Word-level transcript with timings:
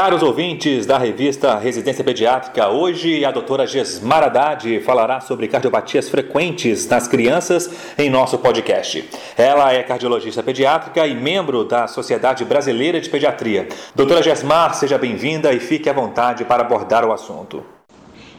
Caros 0.00 0.22
ouvintes 0.22 0.86
da 0.86 0.96
revista 0.96 1.58
Residência 1.58 2.02
Pediátrica, 2.02 2.70
hoje 2.70 3.22
a 3.22 3.30
doutora 3.30 3.66
Gesmar 3.66 4.24
Haddad 4.24 4.80
falará 4.80 5.20
sobre 5.20 5.46
cardiopatias 5.46 6.08
frequentes 6.08 6.88
nas 6.88 7.06
crianças 7.06 7.70
em 7.98 8.08
nosso 8.08 8.38
podcast. 8.38 9.06
Ela 9.36 9.74
é 9.74 9.82
cardiologista 9.82 10.42
pediátrica 10.42 11.06
e 11.06 11.14
membro 11.14 11.66
da 11.66 11.86
Sociedade 11.86 12.46
Brasileira 12.46 12.98
de 12.98 13.10
Pediatria. 13.10 13.68
Doutora 13.94 14.22
Gesmar, 14.22 14.72
seja 14.72 14.96
bem-vinda 14.96 15.52
e 15.52 15.60
fique 15.60 15.90
à 15.90 15.92
vontade 15.92 16.46
para 16.46 16.62
abordar 16.62 17.04
o 17.04 17.12
assunto. 17.12 17.62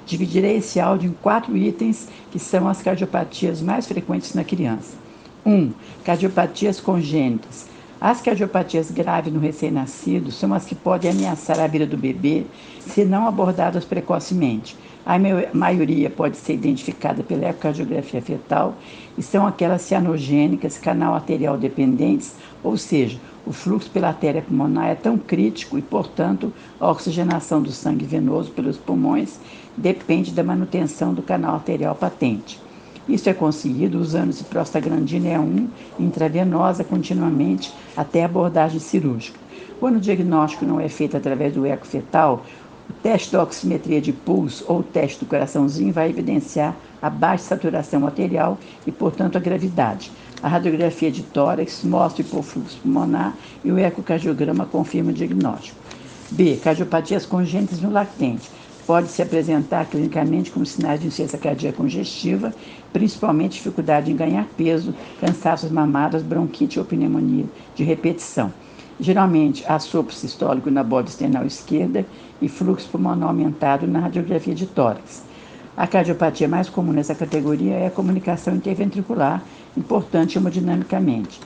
Dividirei 0.03 0.57
esse 0.57 0.79
áudio 0.79 1.11
em 1.11 1.13
quatro 1.13 1.55
itens 1.55 2.09
que 2.31 2.39
são 2.39 2.67
as 2.67 2.81
cardiopatias 2.81 3.61
mais 3.61 3.85
frequentes 3.85 4.33
na 4.33 4.43
criança. 4.43 4.97
1. 5.45 5.53
Um, 5.53 5.73
cardiopatias 6.03 6.79
congênitas 6.79 7.69
as 8.01 8.19
cardiopatias 8.19 8.89
graves 8.89 9.31
no 9.31 9.39
recém-nascido 9.39 10.31
são 10.31 10.55
as 10.55 10.65
que 10.65 10.73
podem 10.73 11.11
ameaçar 11.11 11.59
a 11.59 11.67
vida 11.67 11.85
do 11.85 11.95
bebê 11.95 12.47
se 12.79 13.05
não 13.05 13.27
abordadas 13.27 13.85
precocemente. 13.85 14.75
A 15.05 15.17
maioria 15.53 16.09
pode 16.09 16.35
ser 16.37 16.53
identificada 16.53 17.21
pela 17.21 17.45
ecocardiografia 17.49 18.19
fetal 18.19 18.75
e 19.15 19.21
são 19.21 19.45
aquelas 19.45 19.83
cianogênicas, 19.83 20.79
canal 20.79 21.13
arterial 21.13 21.59
dependentes, 21.59 22.35
ou 22.63 22.75
seja, 22.75 23.19
o 23.45 23.53
fluxo 23.53 23.91
pela 23.91 24.07
artéria 24.07 24.41
pulmonar 24.41 24.87
é 24.87 24.95
tão 24.95 25.15
crítico 25.15 25.77
e, 25.77 25.81
portanto, 25.83 26.51
a 26.79 26.89
oxigenação 26.89 27.61
do 27.61 27.71
sangue 27.71 28.05
venoso 28.05 28.49
pelos 28.49 28.77
pulmões 28.77 29.39
depende 29.77 30.31
da 30.31 30.43
manutenção 30.43 31.13
do 31.13 31.21
canal 31.21 31.53
arterial 31.53 31.95
patente. 31.95 32.59
Isso 33.07 33.29
é 33.29 33.33
conseguido 33.33 33.99
usando 33.99 34.31
ciprostaglandina 34.31 35.29
E1 35.29 35.67
intravenosa 35.99 36.83
continuamente 36.83 37.73
até 37.95 38.23
abordagem 38.23 38.79
cirúrgica. 38.79 39.39
Quando 39.79 39.95
o 39.97 40.01
diagnóstico 40.01 40.65
não 40.65 40.79
é 40.79 40.87
feito 40.87 41.17
através 41.17 41.53
do 41.53 41.65
eco 41.65 41.85
fetal, 41.85 42.45
o 42.89 42.93
teste 42.93 43.31
de 43.31 43.37
oximetria 43.37 44.01
de 44.01 44.11
pulso 44.11 44.63
ou 44.67 44.79
o 44.79 44.83
teste 44.83 45.19
do 45.19 45.25
coraçãozinho 45.25 45.93
vai 45.93 46.09
evidenciar 46.09 46.75
a 47.01 47.09
baixa 47.09 47.45
saturação 47.45 48.05
arterial 48.05 48.59
e, 48.85 48.91
portanto, 48.91 49.37
a 49.37 49.39
gravidade. 49.39 50.11
A 50.43 50.47
radiografia 50.47 51.11
de 51.11 51.23
tórax 51.23 51.83
mostra 51.83 52.21
o 52.21 52.25
hipofluxo 52.25 52.77
pulmonar 52.81 53.35
e 53.63 53.71
o 53.71 53.79
ecocardiograma 53.79 54.65
confirma 54.65 55.11
o 55.11 55.13
diagnóstico. 55.13 55.79
B. 56.31 56.57
Cardiopatias 56.63 57.25
congênitas 57.25 57.81
no 57.81 57.91
lactente 57.91 58.49
pode 58.91 59.07
se 59.07 59.21
apresentar 59.21 59.85
clinicamente 59.85 60.51
como 60.51 60.65
sinais 60.65 60.99
de 60.99 61.07
insuficiência 61.07 61.39
cardíaca 61.39 61.77
congestiva, 61.77 62.53
principalmente 62.91 63.53
dificuldade 63.53 64.11
em 64.11 64.15
ganhar 64.17 64.45
peso, 64.57 64.93
cansaços 65.21 65.71
mamadas, 65.71 66.21
bronquite 66.21 66.77
ou 66.77 66.83
pneumonia 66.83 67.45
de 67.73 67.85
repetição. 67.85 68.51
Geralmente, 68.99 69.63
há 69.65 69.79
sopro 69.79 70.13
sistólico 70.13 70.69
na 70.69 70.83
borda 70.83 71.07
external 71.07 71.45
esquerda 71.45 72.05
e 72.41 72.49
fluxo 72.49 72.89
pulmonar 72.89 73.29
aumentado 73.29 73.87
na 73.87 74.01
radiografia 74.01 74.53
de 74.53 74.65
tórax. 74.65 75.23
A 75.77 75.87
cardiopatia 75.87 76.49
mais 76.49 76.67
comum 76.67 76.91
nessa 76.91 77.15
categoria 77.15 77.75
é 77.75 77.87
a 77.87 77.91
comunicação 77.91 78.53
interventricular, 78.53 79.41
importante 79.77 80.37
hemodinamicamente. 80.37 81.39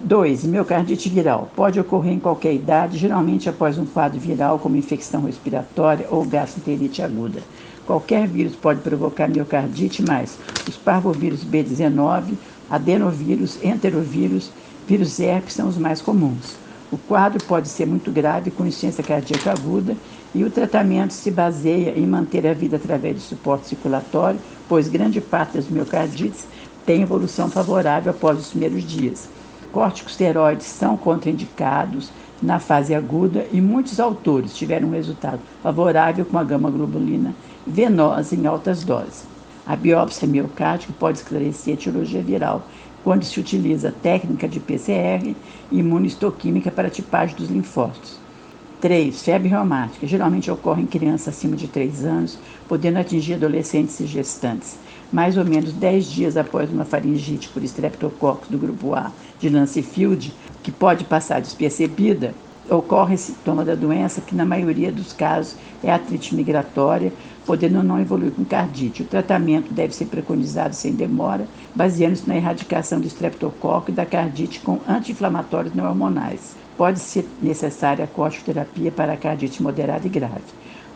2. 0.00 0.44
Miocardite 0.44 1.08
viral. 1.08 1.50
Pode 1.56 1.80
ocorrer 1.80 2.12
em 2.12 2.20
qualquer 2.20 2.52
idade, 2.52 2.98
geralmente 2.98 3.48
após 3.48 3.78
um 3.78 3.86
quadro 3.86 4.20
viral, 4.20 4.58
como 4.58 4.76
infecção 4.76 5.22
respiratória 5.24 6.06
ou 6.10 6.24
gastroenterite 6.24 7.00
aguda. 7.00 7.40
Qualquer 7.86 8.26
vírus 8.28 8.54
pode 8.54 8.80
provocar 8.80 9.26
miocardite, 9.26 10.02
mas 10.02 10.38
os 10.68 10.76
parvovírus 10.76 11.42
B19, 11.44 12.34
adenovírus, 12.68 13.58
enterovírus, 13.64 14.50
vírus 14.86 15.18
herpes 15.18 15.54
são 15.54 15.68
os 15.68 15.78
mais 15.78 16.02
comuns. 16.02 16.56
O 16.92 16.98
quadro 16.98 17.40
pode 17.40 17.68
ser 17.68 17.86
muito 17.86 18.10
grave, 18.10 18.50
com 18.50 18.66
insuficiência 18.66 19.02
cardíaca 19.02 19.50
aguda, 19.50 19.96
e 20.34 20.44
o 20.44 20.50
tratamento 20.50 21.14
se 21.14 21.30
baseia 21.30 21.98
em 21.98 22.06
manter 22.06 22.46
a 22.46 22.52
vida 22.52 22.76
através 22.76 23.14
de 23.14 23.22
suporte 23.22 23.68
circulatório, 23.68 24.40
pois 24.68 24.88
grande 24.88 25.22
parte 25.22 25.54
das 25.54 25.68
miocardites 25.68 26.46
tem 26.84 27.02
evolução 27.02 27.50
favorável 27.50 28.10
após 28.10 28.38
os 28.38 28.50
primeiros 28.50 28.84
dias 28.84 29.35
corticosteroides 29.76 30.64
são 30.64 30.96
contraindicados 30.96 32.10
na 32.40 32.58
fase 32.58 32.94
aguda 32.94 33.46
e 33.52 33.60
muitos 33.60 34.00
autores 34.00 34.56
tiveram 34.56 34.88
um 34.88 34.92
resultado 34.92 35.38
favorável 35.62 36.24
com 36.24 36.38
a 36.38 36.44
gama-globulina 36.44 37.34
venosa 37.66 38.34
em 38.34 38.46
altas 38.46 38.82
doses. 38.82 39.26
A 39.66 39.76
biópsia 39.76 40.26
miocárdica 40.26 40.94
pode 40.98 41.18
esclarecer 41.18 41.72
a 41.72 41.74
etiologia 41.74 42.22
viral 42.22 42.66
quando 43.04 43.24
se 43.24 43.38
utiliza 43.38 43.92
técnica 43.92 44.48
de 44.48 44.60
PCR 44.60 45.36
e 45.70 45.78
imunistoquímica 45.78 46.70
para 46.70 46.88
a 46.88 46.90
tipagem 46.90 47.36
dos 47.36 47.50
linfócitos. 47.50 48.25
3. 48.80 49.22
Febre 49.22 49.48
reumática. 49.48 50.06
Geralmente 50.06 50.50
ocorre 50.50 50.82
em 50.82 50.86
crianças 50.86 51.28
acima 51.34 51.56
de 51.56 51.68
3 51.68 52.04
anos, 52.04 52.38
podendo 52.68 52.98
atingir 52.98 53.34
adolescentes 53.34 53.98
e 54.00 54.06
gestantes 54.06 54.78
mais 55.12 55.36
ou 55.36 55.44
menos 55.44 55.72
10 55.72 56.10
dias 56.10 56.36
após 56.36 56.70
uma 56.70 56.84
faringite 56.84 57.48
por 57.48 57.62
estreptococcus 57.62 58.48
do 58.48 58.58
grupo 58.58 58.94
A 58.94 59.12
de 59.38 59.48
Lancefield, 59.48 60.34
que 60.62 60.72
pode 60.72 61.04
passar 61.04 61.40
despercebida, 61.40 62.34
ocorre 62.70 63.16
sintoma 63.16 63.64
da 63.64 63.74
doença, 63.74 64.20
que 64.20 64.34
na 64.34 64.44
maioria 64.44 64.90
dos 64.90 65.12
casos 65.12 65.56
é 65.82 65.90
artrite 65.90 66.34
migratória, 66.34 67.12
podendo 67.44 67.82
não 67.82 68.00
evoluir 68.00 68.32
com 68.32 68.44
cardite. 68.44 69.02
O 69.02 69.06
tratamento 69.06 69.72
deve 69.72 69.94
ser 69.94 70.06
preconizado 70.06 70.74
sem 70.74 70.92
demora, 70.92 71.46
baseando-se 71.74 72.28
na 72.28 72.36
erradicação 72.36 73.00
do 73.00 73.06
estreptococcus 73.06 73.90
e 73.90 73.96
da 73.96 74.04
cardite 74.04 74.60
com 74.60 74.80
anti-inflamatórios 74.88 75.74
não 75.74 75.86
hormonais. 75.86 76.56
Pode 76.76 76.98
ser 76.98 77.26
necessária 77.40 78.04
a 78.04 78.08
corticoterapia 78.08 78.90
para 78.90 79.12
a 79.12 79.16
cardite 79.16 79.62
moderada 79.62 80.06
e 80.06 80.10
grave. 80.10 80.42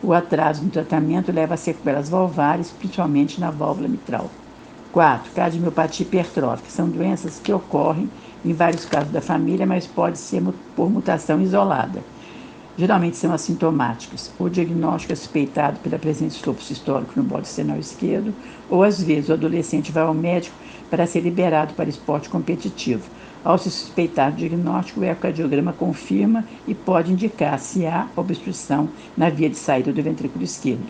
O 0.03 0.13
atraso 0.13 0.63
no 0.63 0.69
tratamento 0.69 1.31
leva 1.31 1.53
a 1.53 1.57
sequelas 1.57 2.09
valvares, 2.09 2.71
principalmente 2.71 3.39
na 3.39 3.51
válvula 3.51 3.87
mitral. 3.87 4.29
4. 4.91 5.31
Cardiomiopatia 5.31 6.05
hipertrófica. 6.05 6.69
São 6.69 6.89
doenças 6.89 7.39
que 7.39 7.51
ocorrem 7.53 8.09
em 8.43 8.53
vários 8.53 8.85
casos 8.85 9.11
da 9.11 9.21
família, 9.21 9.65
mas 9.65 9.87
pode 9.87 10.17
ser 10.17 10.41
por 10.75 10.89
mutação 10.89 11.41
isolada. 11.41 12.03
Geralmente 12.77 13.17
são 13.17 13.33
assintomáticas. 13.33 14.31
O 14.39 14.49
diagnóstico 14.49 15.13
é 15.13 15.15
suspeitado 15.15 15.79
pela 15.79 15.99
presença 15.99 16.37
de 16.37 16.43
sopro 16.43 16.63
sistólico 16.63 17.13
no 17.15 17.23
bode 17.23 17.47
senal 17.47 17.77
esquerdo, 17.77 18.33
ou 18.69 18.81
às 18.83 19.01
vezes 19.03 19.29
o 19.29 19.33
adolescente 19.33 19.91
vai 19.91 20.03
ao 20.03 20.13
médico 20.13 20.55
para 20.89 21.05
ser 21.05 21.19
liberado 21.19 21.73
para 21.73 21.89
esporte 21.89 22.29
competitivo. 22.29 23.03
Ao 23.43 23.57
se 23.57 23.69
suspeitar 23.71 24.31
do 24.31 24.37
diagnóstico, 24.37 24.99
o 24.99 25.03
ecocardiograma 25.03 25.73
confirma 25.73 26.45
e 26.67 26.73
pode 26.73 27.11
indicar 27.11 27.59
se 27.59 27.85
há 27.85 28.07
obstrução 28.15 28.89
na 29.17 29.29
via 29.29 29.49
de 29.49 29.57
saída 29.57 29.91
do 29.91 30.03
ventrículo 30.03 30.43
esquerdo. 30.43 30.85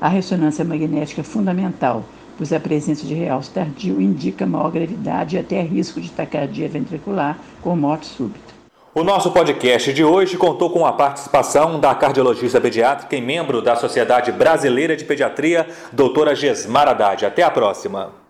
A 0.00 0.08
ressonância 0.08 0.64
magnética 0.64 1.22
é 1.22 1.24
fundamental, 1.24 2.04
pois 2.36 2.52
a 2.52 2.60
presença 2.60 3.06
de 3.06 3.14
realce 3.14 3.50
tardio 3.50 4.00
indica 4.00 4.46
maior 4.46 4.70
gravidade 4.70 5.36
e 5.36 5.38
até 5.38 5.60
risco 5.62 6.00
de 6.00 6.10
taquicardia 6.10 6.68
ventricular 6.68 7.38
com 7.62 7.76
morte 7.76 8.06
súbita. 8.06 8.56
O 8.94 9.04
nosso 9.04 9.30
podcast 9.30 9.92
de 9.92 10.02
hoje 10.02 10.38
contou 10.38 10.70
com 10.70 10.86
a 10.86 10.92
participação 10.92 11.78
da 11.78 11.94
cardiologista 11.94 12.58
pediátrica 12.58 13.14
e 13.14 13.20
membro 13.20 13.60
da 13.60 13.76
Sociedade 13.76 14.32
Brasileira 14.32 14.96
de 14.96 15.04
Pediatria, 15.04 15.66
doutora 15.92 16.34
Gesmar 16.34 16.88
Haddad. 16.88 17.26
Até 17.26 17.42
a 17.42 17.50
próxima. 17.50 18.24